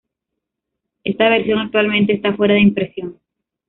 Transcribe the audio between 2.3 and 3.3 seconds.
fuera de impresión.